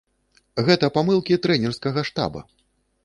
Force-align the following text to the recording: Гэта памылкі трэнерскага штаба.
Гэта 0.69 0.89
памылкі 0.95 1.37
трэнерскага 1.43 2.07
штаба. 2.11 2.47